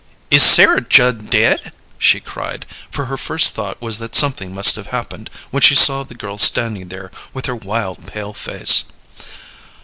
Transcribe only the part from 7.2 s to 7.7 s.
with her